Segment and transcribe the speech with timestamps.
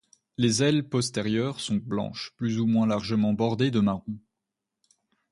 [0.37, 4.17] Les ailes postérieures sont blanches plus ou moins largement bordées de marron.